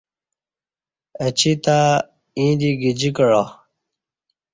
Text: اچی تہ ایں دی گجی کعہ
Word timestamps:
اچی 1.23 1.51
تہ 1.63 1.77
ایں 2.37 2.53
دی 2.59 2.69
گجی 2.81 3.09
کعہ 3.15 3.43